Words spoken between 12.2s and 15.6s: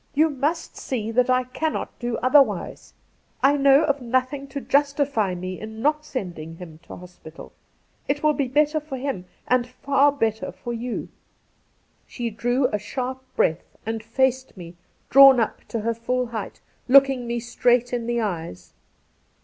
155 She drew a sharp breath and faced me drawn